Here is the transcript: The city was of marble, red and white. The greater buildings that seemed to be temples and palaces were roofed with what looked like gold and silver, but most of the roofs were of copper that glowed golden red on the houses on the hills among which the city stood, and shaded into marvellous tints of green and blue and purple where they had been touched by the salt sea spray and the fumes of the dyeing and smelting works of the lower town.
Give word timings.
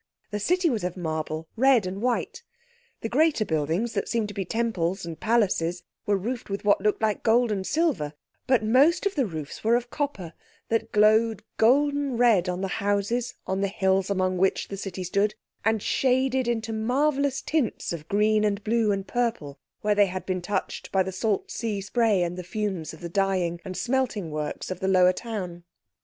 The 0.31 0.39
city 0.39 0.67
was 0.67 0.83
of 0.83 0.97
marble, 0.97 1.47
red 1.55 1.85
and 1.85 2.01
white. 2.01 2.41
The 3.01 3.07
greater 3.07 3.45
buildings 3.45 3.93
that 3.93 4.09
seemed 4.09 4.29
to 4.29 4.33
be 4.33 4.43
temples 4.43 5.05
and 5.05 5.19
palaces 5.19 5.83
were 6.07 6.17
roofed 6.17 6.49
with 6.49 6.65
what 6.65 6.81
looked 6.81 7.03
like 7.03 7.21
gold 7.21 7.51
and 7.51 7.67
silver, 7.67 8.13
but 8.47 8.63
most 8.63 9.05
of 9.05 9.13
the 9.13 9.27
roofs 9.27 9.63
were 9.63 9.75
of 9.75 9.91
copper 9.91 10.33
that 10.69 10.91
glowed 10.91 11.43
golden 11.57 12.17
red 12.17 12.49
on 12.49 12.61
the 12.61 12.67
houses 12.81 13.35
on 13.45 13.61
the 13.61 13.67
hills 13.67 14.09
among 14.09 14.39
which 14.39 14.69
the 14.69 14.75
city 14.75 15.03
stood, 15.03 15.35
and 15.63 15.83
shaded 15.83 16.47
into 16.47 16.73
marvellous 16.73 17.39
tints 17.39 17.93
of 17.93 18.07
green 18.07 18.43
and 18.43 18.63
blue 18.63 18.91
and 18.91 19.05
purple 19.07 19.59
where 19.81 19.93
they 19.93 20.07
had 20.07 20.25
been 20.25 20.41
touched 20.41 20.91
by 20.91 21.03
the 21.03 21.11
salt 21.11 21.51
sea 21.51 21.79
spray 21.79 22.23
and 22.23 22.37
the 22.37 22.43
fumes 22.43 22.91
of 22.91 23.01
the 23.01 23.07
dyeing 23.09 23.61
and 23.63 23.77
smelting 23.77 24.31
works 24.31 24.71
of 24.71 24.79
the 24.79 24.87
lower 24.87 25.13
town. 25.13 25.63